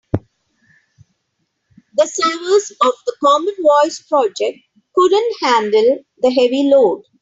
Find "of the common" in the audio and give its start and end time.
2.81-3.53